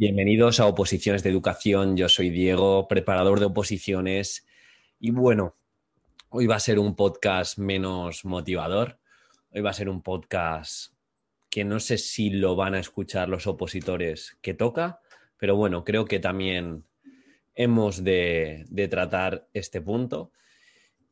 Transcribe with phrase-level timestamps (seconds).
[0.00, 1.96] Bienvenidos a Oposiciones de Educación.
[1.96, 4.46] Yo soy Diego, preparador de oposiciones.
[5.00, 5.56] Y bueno,
[6.28, 9.00] hoy va a ser un podcast menos motivador.
[9.50, 10.92] Hoy va a ser un podcast
[11.50, 15.00] que no sé si lo van a escuchar los opositores que toca,
[15.36, 16.84] pero bueno, creo que también
[17.56, 20.30] hemos de, tratar este punto.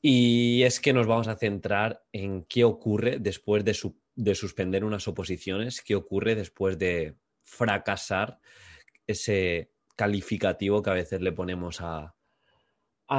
[0.01, 3.77] Y es que nos vamos a centrar en qué ocurre después de,
[4.15, 8.39] de suspender unas oposiciones, qué ocurre después de fracasar
[9.07, 12.15] ese calificativo que a veces le ponemos a,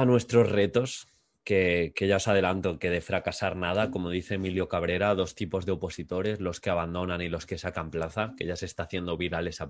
[0.06, 1.08] nuestros retos,
[1.44, 5.72] que, ya os adelanto que de fracasar nada, como dice Emilio Cabrera, dos tipos de
[5.72, 9.48] opositores, los que abandonan y los que sacan plaza, que ya se está haciendo viral
[9.48, 9.68] esa,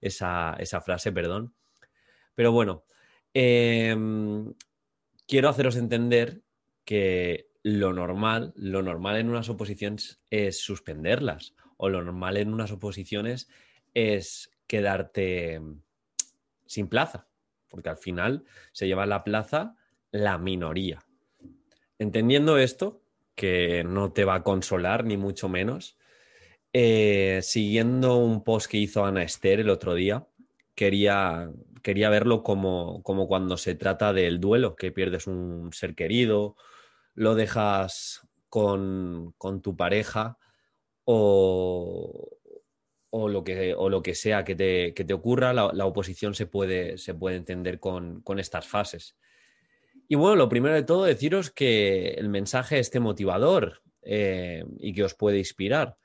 [0.00, 1.54] esa, frase, perdón.
[2.34, 2.84] Pero bueno,
[3.34, 4.54] em,
[5.26, 6.42] quiero haceros entender
[6.84, 12.70] que lo normal, lo normal en unas oposiciones es suspenderlas, o lo normal en unas
[12.70, 13.48] oposiciones
[13.92, 15.60] es quedarte
[16.66, 17.26] sin plaza,
[17.68, 19.76] porque al final se lleva la plaza
[20.10, 21.04] la minoría.
[21.98, 23.02] Entendiendo esto,
[23.34, 25.98] que no te va a consolar, ni mucho menos,
[26.72, 30.26] eh, siguiendo un post que hizo Ana Esther el otro día,
[30.74, 31.50] quería,
[31.82, 36.56] quería verlo como, como cuando se trata del duelo, que pierdes un ser querido,
[37.14, 40.38] lo dejas con, con tu pareja
[41.04, 42.35] o,
[43.10, 46.46] o lo que, o lo que sea que te, que te ocurra, la, oposición se
[46.46, 49.16] puede, se puede entender con, estas fases.
[50.08, 55.04] Y bueno, lo primero de todo, deciros que el mensaje esté motivador eh, y que
[55.04, 55.96] os puede inspirar.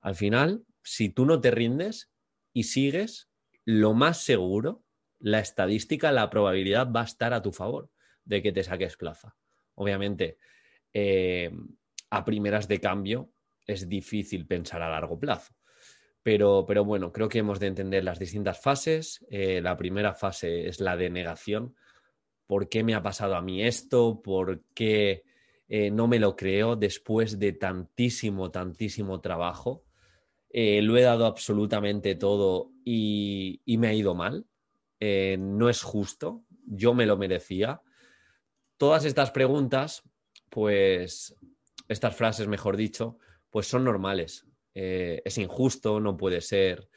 [0.00, 2.10] Al final, si tú no te rindes
[2.52, 3.28] y sigues,
[3.64, 4.84] lo más seguro,
[5.18, 7.90] la estadística, la probabilidad va a estar a tu favor
[8.24, 9.36] de que te saques plaza.
[9.74, 10.38] Obviamente,
[10.92, 11.50] eh,
[12.10, 13.32] a primeras de cambio
[13.66, 15.54] es difícil pensar a largo plazo.
[16.26, 19.24] Pero, bueno, creo que hemos de entender las distintas fases.
[19.30, 21.76] Eh, la primera fase es la de negación.
[22.48, 24.22] ¿Por qué me ha pasado a mí esto?
[24.24, 25.22] ¿Por qué
[25.68, 29.84] eh, no me lo creo después de tantísimo, tantísimo trabajo?
[30.50, 34.46] Eh, lo he dado absolutamente todo y, y me ha ido mal.
[34.98, 36.42] no es justo.
[36.66, 37.82] Yo me lo merecía.
[38.78, 40.02] Todas estas preguntas,
[40.50, 41.36] pues,
[41.86, 43.16] estas frases, mejor dicho,
[43.48, 44.44] pues son normales
[44.78, 46.90] eh, es injusto, no puede ser.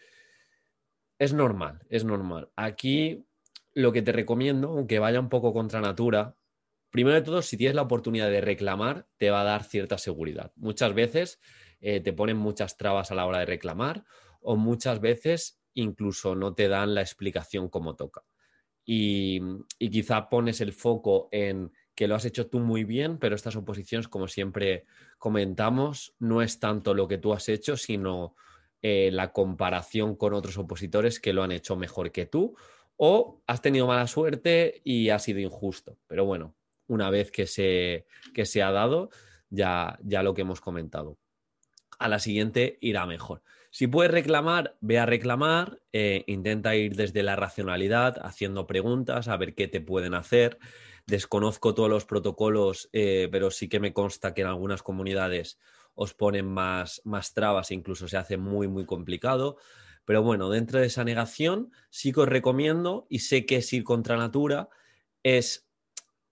[1.17, 2.49] Es normal, es normal.
[2.57, 3.25] Aquí
[3.73, 6.35] lo que te recomiendo, aunque vaya un poco contra natura,
[6.89, 10.51] primero de todo, si tienes la oportunidad de reclamar, te va a dar cierta seguridad.
[10.57, 11.39] Muchas veces
[11.79, 14.03] eh, te ponen muchas trabas a la hora de reclamar
[14.41, 18.25] o muchas veces incluso no te dan la explicación como toca.
[18.83, 19.39] Y,
[19.77, 23.57] y quizá pones el foco en que lo has hecho tú muy bien, pero estas
[23.57, 24.85] oposiciones, como siempre
[25.17, 28.37] comentamos, no es tanto lo que tú has hecho, sino
[28.81, 32.55] eh, la comparación con otros opositores que lo han hecho mejor que tú,
[32.95, 35.97] o has tenido mala suerte y ha sido injusto.
[36.07, 36.55] Pero bueno,
[36.87, 39.09] una vez que se, que se ha dado,
[39.49, 41.17] ya, ya lo que hemos comentado.
[41.97, 43.41] A la siguiente irá mejor.
[43.71, 49.35] Si puedes reclamar, ve a reclamar, eh, intenta ir desde la racionalidad, haciendo preguntas, a
[49.35, 50.59] ver qué te pueden hacer.
[51.09, 55.59] Desconozco todos los protocolos, eh, pero sí que me consta que en algunas comunidades
[55.95, 59.57] os ponen más, más trabas e incluso se hace muy, muy complicado.
[60.05, 63.83] Pero bueno, dentro de esa negación, sí que os recomiendo, y sé que es ir
[63.83, 64.69] contra natura,
[65.23, 65.67] es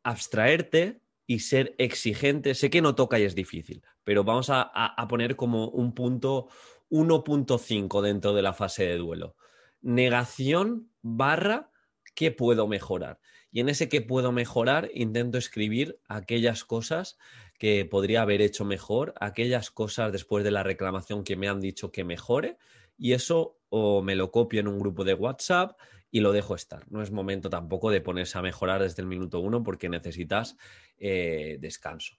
[0.03, 2.55] abstraerte y ser exigente.
[2.55, 6.49] Sé que no toca y es difícil, pero vamos a, a poner como un punto
[6.89, 9.35] 1.5 dentro de la fase de duelo.
[9.81, 11.71] Negación barra
[12.15, 13.19] qué puedo mejorar.
[13.51, 17.17] Y en ese que puedo mejorar intento escribir aquellas cosas
[17.57, 21.91] que podría haber hecho mejor, aquellas cosas después de la reclamación que me han dicho
[21.91, 22.57] que mejore
[22.97, 25.77] y eso o me lo copio en un grupo de WhatsApp
[26.11, 26.89] y lo dejo estar.
[26.89, 30.57] No es momento tampoco de ponerse a mejorar desde el minuto uno porque necesitas
[30.97, 32.17] eh, descanso.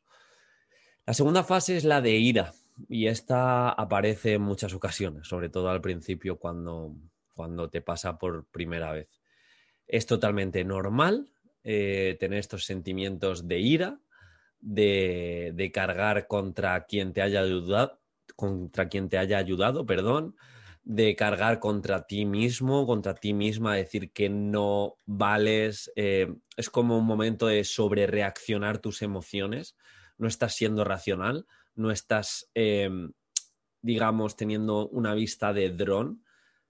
[1.06, 2.53] La segunda fase es la de ira
[2.88, 6.94] y esta aparece en muchas ocasiones, sobre todo al principio cuando,
[7.34, 9.18] cuando te pasa por primera vez.
[9.88, 11.32] Es totalmente normal
[11.64, 14.00] eh, tener estos sentimientos de ira,
[14.61, 18.00] de, cargar contra quien te haya ayudado,
[18.37, 20.37] contra quien te haya ayudado, perdón,
[20.85, 25.90] de cargar contra ti mismo, contra ti misma, decir que no vales.
[25.96, 29.76] Eh, es como un momento de sobrereaccionar tus emociones.
[30.17, 33.12] No estás siendo racional, no estás, em,
[33.82, 36.25] digamos, teniendo una vista de dron.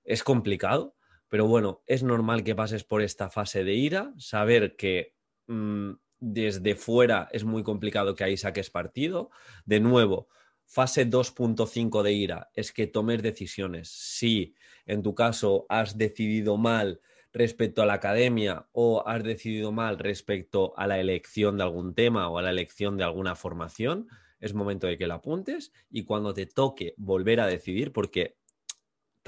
[0.04, 0.96] Es complicado,
[1.28, 5.14] pero bueno, es normal que pases por esta fase de ira, saber que
[5.46, 9.30] mm, desde fuera es muy complicado que ahí saques partido.
[9.64, 10.28] De nuevo,
[10.64, 13.88] fase 2.5 de ira es que tomes decisiones.
[13.88, 14.54] Si
[14.86, 17.00] en tu caso has decidido mal
[17.32, 22.28] respecto a la academia o has decidido mal respecto a la elección de algún tema
[22.28, 24.08] o a la elección de alguna formación,
[24.40, 28.37] es momento de que la apuntes y cuando te toque volver a decidir, porque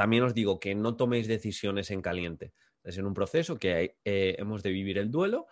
[0.01, 2.55] también os digo que no toméis decisiones en caliente.
[2.85, 5.47] Es en un proceso que eh, hemos de vivir el duelo,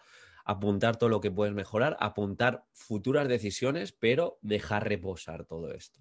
[0.46, 6.00] apuntar todo lo que puedes mejorar, apuntar futuras decisiones, pero dejar reposar todo esto.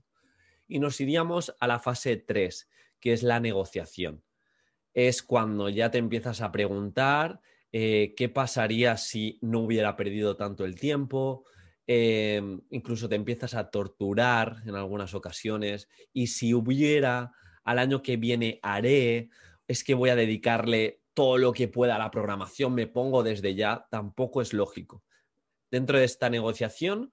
[0.66, 2.70] Y nos iríamos a la fase 3,
[3.02, 4.24] que es la negociación.
[4.94, 7.42] Es cuando ya te empiezas a preguntar
[7.74, 11.44] eh, qué pasaría si no hubiera perdido tanto el tiempo,
[11.86, 17.34] eh, incluso te empiezas a torturar en algunas ocasiones, y si hubiera,
[17.68, 19.30] al año que viene haré,
[19.68, 23.56] es que voy a dedicarle todo lo que pueda a la programación, me pongo desde
[23.56, 25.04] ya, tampoco es lógico.
[25.70, 27.12] Dentro de esta negociación,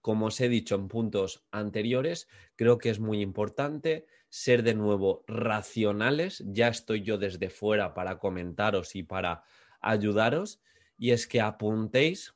[0.00, 5.24] como os he dicho en puntos anteriores, creo que es muy importante ser de nuevo
[5.26, 6.44] racionales.
[6.46, 9.42] Ya estoy yo desde fuera para comentaros y para
[9.80, 10.60] ayudaros.
[10.96, 12.34] Y es que apuntéis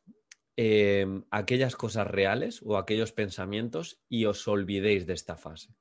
[0.57, 5.77] eh, aquellas cosas reales o aquellos pensamientos y os olvidéis de esta fase.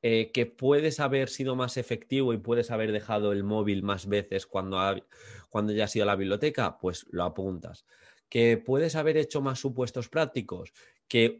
[0.00, 4.46] Eh, que puedes haber sido más efectivo y puedes haber dejado el móvil más veces
[4.46, 4.78] cuando,
[5.50, 7.84] cuando ya has ido a la biblioteca, pues lo apuntas.
[8.28, 10.72] Que puedes haber hecho más supuestos prácticos,
[11.08, 11.36] que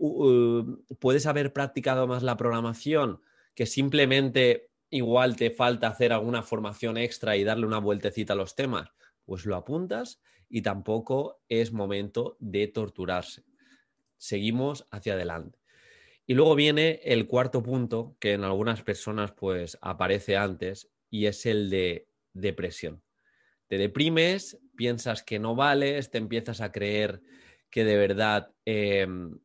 [0.98, 3.20] puedes haber practicado más la programación,
[3.54, 8.56] que simplemente igual te falta hacer alguna formación extra y darle una vueltecita a los
[8.56, 8.90] temas,
[9.24, 13.44] pues lo apuntas y tampoco es momento de torturarse.
[14.16, 15.57] Seguimos hacia adelante.
[16.28, 21.46] Y luego viene el cuarto punto, que en algunas personas pues aparece antes, y es
[21.46, 23.02] el de depresión.
[23.66, 27.22] Te deprimes, piensas que no vales, te empiezas a creer
[27.70, 29.38] que de verdad em,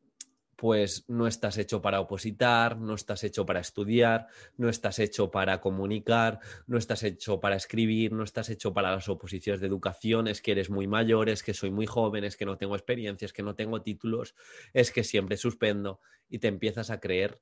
[0.56, 5.60] pues no estás hecho para opositar, no estás hecho para estudiar, no estás hecho para
[5.60, 10.40] comunicar, no estás hecho para escribir, no estás hecho para las oposiciones de educación, es
[10.40, 13.32] que eres muy mayor, es que soy muy joven, es que no tengo experiencia, es
[13.32, 14.34] que no tengo títulos,
[14.72, 16.00] es que siempre suspendo.
[16.28, 17.40] Y te empiezas a creer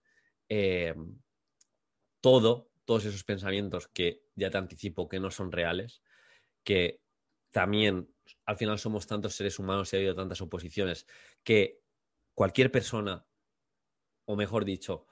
[0.48, 0.94] eh,
[2.20, 6.02] todo, todos esos pensamientos que ya te anticipo que no son reales,
[6.64, 7.00] que
[7.50, 8.08] también
[8.46, 11.06] al final somos tantos seres humanos y ha habido tantas oposiciones
[11.42, 11.81] que
[12.34, 13.26] cualquier persona,
[14.24, 15.06] o mejor dicho,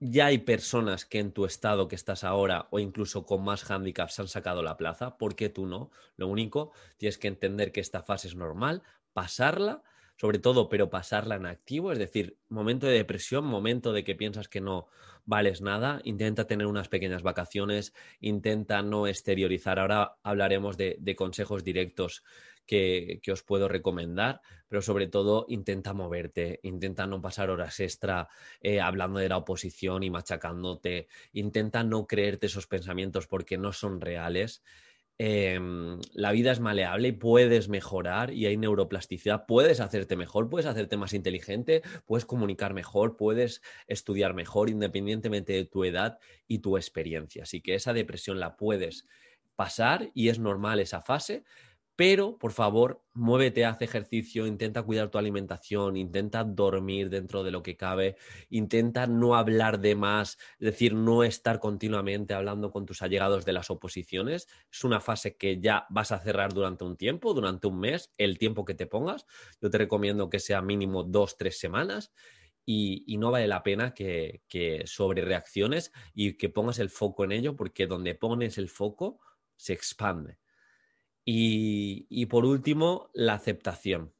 [0.00, 4.20] ya hay personas que en tu estado que estás ahora o incluso con más handicaps
[4.20, 5.90] han sacado la plaza, ¿por qué tú no?
[6.16, 8.82] Lo único, tienes que entender que esta fase es normal,
[9.12, 9.82] pasarla,
[10.16, 14.48] sobre todo, pero pasarla en activo, es decir, momento de depresión, momento de que piensas
[14.48, 14.88] que no
[15.24, 19.78] vales nada, intenta tener unas pequeñas vacaciones, intenta no exteriorizar.
[19.78, 22.24] Ahora hablaremos de, de consejos directos
[22.68, 28.28] que, os puedo recomendar, pero sobre todo intenta moverte, intenta no pasar horas extra
[28.60, 34.00] eh, hablando de la oposición y machacándote, intenta no creerte esos pensamientos porque no son
[34.00, 34.62] reales.
[35.20, 40.66] Em, la vida es maleable y puedes mejorar y hay neuroplasticidad, puedes hacerte mejor, puedes
[40.66, 46.76] hacerte más inteligente, puedes comunicar mejor, puedes estudiar mejor independientemente de tu edad y tu
[46.76, 47.42] experiencia.
[47.44, 49.06] Así que esa depresión la puedes
[49.56, 51.42] pasar y es normal esa fase,
[51.98, 57.64] pero, por favor, muévete, haz ejercicio, intenta cuidar tu alimentación, intenta dormir dentro de lo
[57.64, 58.16] que cabe,
[58.50, 63.52] intenta no hablar de más, es decir, no estar continuamente hablando con tus allegados de
[63.52, 64.46] las oposiciones.
[64.70, 68.38] Es una fase que ya vas a cerrar durante un tiempo, durante un mes, el
[68.38, 69.26] tiempo que te pongas.
[69.60, 72.12] Yo te recomiendo que sea mínimo dos, tres semanas.
[72.64, 77.32] Y, no vale la pena que, que sobre reacciones y que pongas el foco en
[77.32, 79.18] ello, porque donde pones el foco
[79.56, 80.38] se expande.
[81.30, 84.14] Y, por último, la aceptación.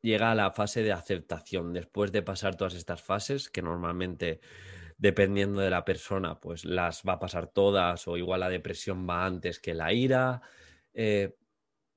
[0.00, 1.74] Llega a la fase de aceptación.
[1.74, 4.40] Después de pasar todas estas fases, que normalmente,
[4.96, 9.26] dependiendo de la persona, pues las va a pasar todas, o igual la depresión va
[9.26, 10.40] antes que la ira.
[10.94, 11.36] Eh,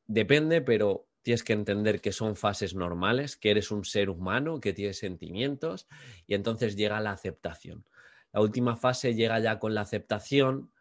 [0.07, 4.73] depende, pero tienes que entender que son fases normales, que eres un ser humano, que
[4.73, 5.87] tienes sentimientos,
[6.27, 7.85] y entonces llega la aceptación.
[8.33, 10.73] La última fase llega ya con la aceptación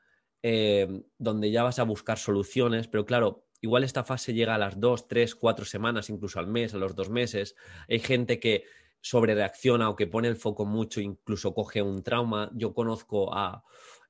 [0.42, 4.80] eh, donde ya vas a buscar soluciones, pero claro, igual esta fase llega a las
[4.80, 7.56] dos, tres, cuatro semanas, incluso al mes, a los dos meses.
[7.88, 8.64] Hay gente que
[9.00, 12.50] sobre reacciona o que pone el foco mucho, incluso coge un trauma.
[12.54, 13.64] Yo conozco a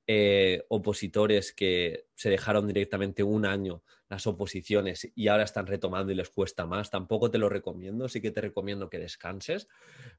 [0.07, 6.17] eh, opositores que se dejaron directamente un año las oposiciones y ahora están retomando y
[6.17, 6.91] les cuesta más.
[6.91, 9.69] Tampoco te lo recomiendo, sí que te recomiendo que descanses,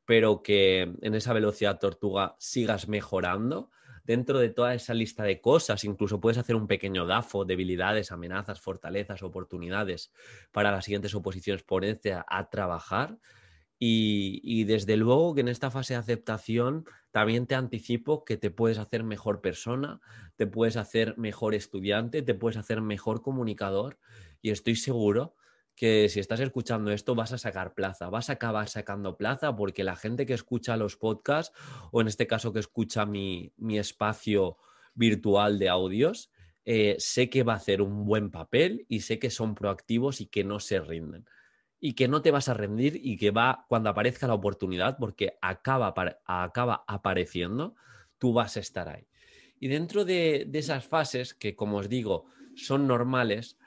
[0.05, 3.69] pero que en esa velocidad tortuga sigas mejorando
[4.03, 8.59] dentro de toda esa lista de cosas, incluso puedes hacer un pequeño DAFO, debilidades, amenazas,
[8.59, 10.11] fortalezas, oportunidades
[10.51, 13.17] para las siguientes oposiciones, ponerte a, trabajar.
[13.83, 18.77] Y, desde luego que en esta fase de aceptación también te anticipo que te puedes
[18.77, 19.99] hacer mejor persona,
[20.35, 23.97] te puedes hacer mejor estudiante, te puedes hacer mejor comunicador
[24.41, 25.35] y estoy seguro
[25.81, 29.83] que si estás escuchando esto vas a sacar plaza, vas a acabar sacando plaza porque
[29.83, 31.57] la gente que escucha los podcasts
[31.91, 34.59] o en este caso que escucha mi, espacio
[34.93, 36.29] virtual de audios,
[36.65, 40.27] eh, sé que va a hacer un buen papel y sé que son proactivos y
[40.27, 41.25] que no se rinden.
[41.79, 45.39] Y que no te vas a rendir y que va cuando aparezca la oportunidad, porque
[45.41, 45.95] acaba,
[46.27, 47.73] acaba apareciendo,
[48.19, 49.07] tú vas a estar ahí.
[49.59, 53.57] Y dentro de, esas fases, que como os digo, son normales,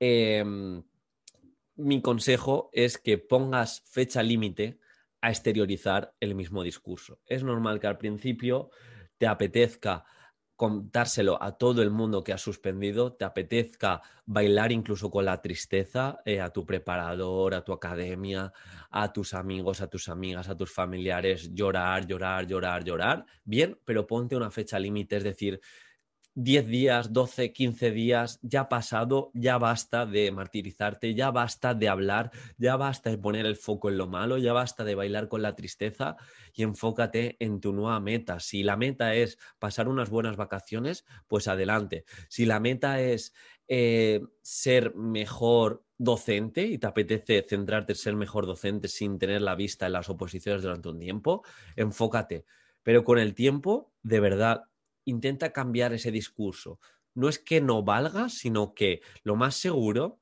[0.00, 0.82] em,
[1.78, 4.78] mi consejo es que pongas fecha límite
[5.20, 7.20] a exteriorizar el mismo discurso.
[7.24, 8.70] Es normal que al principio
[9.16, 10.04] te apetezca
[10.56, 16.18] contárselo a todo el mundo que has suspendido, te apetezca bailar incluso con la tristeza
[16.24, 18.52] eh, a tu preparador, a tu academia,
[18.90, 23.24] a tus amigos, a tus amigas, a tus familiares, llorar, llorar, llorar, llorar.
[23.44, 25.60] Bien, pero ponte una fecha límite, es decir,
[26.40, 31.88] 10 días, 12, 15 días, ya ha pasado, ya basta de martirizarte, ya basta de
[31.88, 35.42] hablar, ya basta de poner el foco en lo malo, ya basta de bailar con
[35.42, 36.16] la tristeza
[36.54, 38.38] y enfócate en tu nueva meta.
[38.38, 42.04] Si la meta es pasar unas buenas vacaciones, pues adelante.
[42.28, 43.34] Si la meta es
[43.66, 49.56] eh, ser mejor docente y te apetece centrarte en ser mejor docente sin tener la
[49.56, 51.42] vista en las oposiciones durante un tiempo,
[51.74, 52.44] enfócate.
[52.84, 54.62] Pero con el tiempo, de verdad,
[55.08, 56.78] intenta cambiar ese discurso.
[57.14, 60.20] No es que no valga, sino que lo más seguro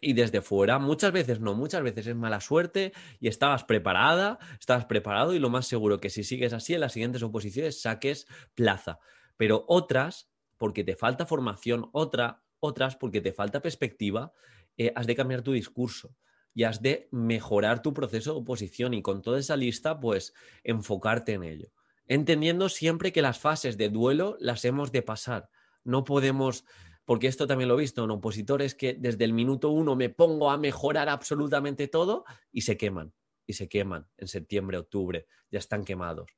[0.00, 4.86] y desde fuera, muchas veces no, muchas veces es mala suerte y estabas preparada, estabas
[4.86, 8.98] preparado y lo más seguro que si sigues así en las siguientes oposiciones saques plaza.
[9.36, 14.32] Pero otras, porque te falta formación, otra, otras porque te falta perspectiva,
[14.76, 16.16] eh, has de cambiar tu discurso
[16.52, 20.34] y has de mejorar tu proceso de oposición y con toda esa lista, pues
[20.64, 21.72] enfocarte en ello
[22.06, 25.48] entendiendo siempre que las fases de duelo las hemos de pasar.
[25.84, 26.64] No podemos,
[27.04, 30.50] porque esto también lo he visto en opositores que desde el minuto uno me pongo
[30.50, 33.12] a mejorar absolutamente todo y se queman,
[33.46, 36.30] y se queman en septiembre, octubre, ya están quemados.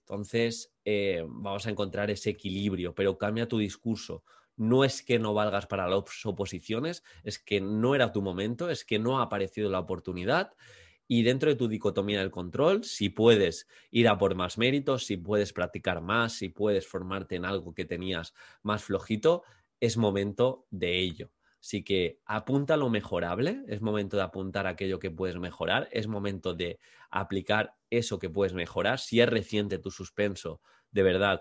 [0.00, 4.24] Entonces, eh, vamos a encontrar ese equilibrio, pero cambia tu discurso.
[4.56, 8.84] No es que no valgas para las oposiciones, es que no era tu momento, es
[8.84, 10.52] que no ha aparecido la oportunidad
[11.08, 15.16] y dentro de tu dicotomía del control, si puedes ir a por más méritos, si
[15.16, 19.42] puedes practicar más, si puedes formarte en algo que tenías más flojito,
[19.80, 21.32] es momento de ello.
[21.60, 26.54] Así que apunta lo mejorable, es momento de apuntar aquello que puedes mejorar, es momento
[26.54, 26.78] de
[27.10, 29.00] aplicar eso que puedes mejorar.
[29.00, 30.60] Si es reciente tu suspenso,
[30.92, 31.40] de verdad,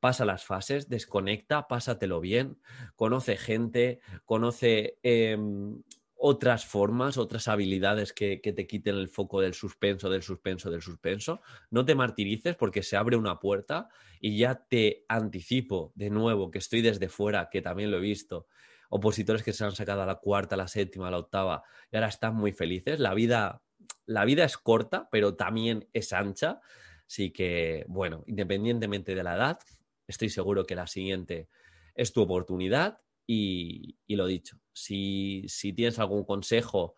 [0.00, 2.60] pasa las fases, desconecta, pásatelo bien,
[2.94, 5.82] conoce gente, conoce em,
[6.20, 11.40] otras formas, otras habilidades que, te quiten el foco del suspenso, del suspenso, del suspenso.
[11.70, 13.88] No te martirices porque se abre una puerta
[14.20, 18.48] y ya te anticipo de nuevo que estoy desde fuera, que también lo he visto.
[18.90, 21.96] Opositores que se han sacado a la cuarta, a la séptima, a la octava y
[21.96, 22.98] ahora están muy felices.
[22.98, 23.62] La vida,
[24.04, 26.60] la vida es corta, pero también es ancha.
[27.06, 29.60] Así que, bueno, independientemente de la edad,
[30.08, 31.48] estoy seguro que la siguiente
[31.94, 36.94] es tu oportunidad y, lo dicho, si, tienes algún consejo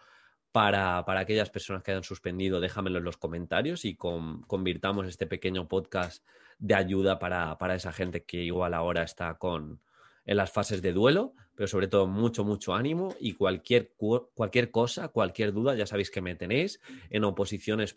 [0.52, 6.24] para, aquellas personas que hayan suspendido, déjamelo en los comentarios y convirtamos este pequeño podcast
[6.58, 9.80] de ayuda para, esa gente que igual ahora está con,
[10.26, 13.92] en las fases de duelo, pero sobre todo mucho, mucho ánimo y cualquier,
[14.34, 17.94] cualquier cosa, cualquier duda, ya sabéis que me tenéis en oposiciones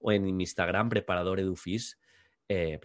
[0.00, 1.98] o en Instagram preparadoredufis
[2.48, 2.80] eh.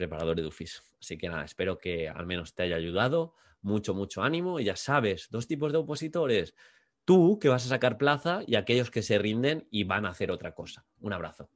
[0.99, 3.33] Así que nada, espero que al menos te haya ayudado.
[3.63, 4.59] Mucho, mucho ánimo.
[4.59, 6.53] Y ya sabes, dos tipos de opositores.
[7.05, 10.31] Tú que vas a sacar plaza y aquellos que se rinden y van a hacer
[10.31, 10.85] otra cosa.
[10.99, 11.49] Un abrazo.